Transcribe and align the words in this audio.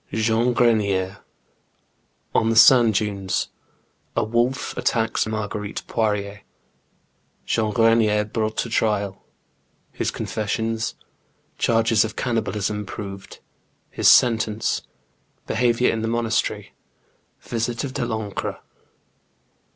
JEAN 0.11 0.53
GRENIER. 0.53 1.19
On 2.33 2.49
the 2.49 2.55
Sand 2.55 2.95
dnnes— 2.95 3.49
A 4.17 4.23
Wolf 4.23 4.75
attacks 4.75 5.27
Marguerite 5.27 5.83
Poirier— 5.85 6.41
Jean 7.45 7.71
Grenier 7.71 8.25
brought 8.25 8.57
to 8.57 8.67
Trial— 8.71 9.23
His 9.91 10.09
Confessions— 10.09 10.95
Charges 11.59 12.03
of 12.03 12.15
Cannibalism 12.15 12.83
proved— 12.87 13.41
His 13.91 14.07
Sentence— 14.07 14.81
^Behaviour 15.47 15.91
in 15.91 16.01
the 16.01 16.07
Monastery— 16.07 16.73
Visit 17.41 17.83
of 17.83 17.93
Dcrancre. 17.93 18.57